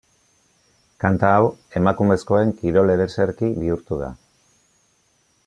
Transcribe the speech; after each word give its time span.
Kanta 1.03 1.29
hau 1.33 1.43
emakumezkoen 1.81 2.55
kirol-ereserki 2.63 3.53
bihurtu 3.61 4.01
da. 4.05 4.11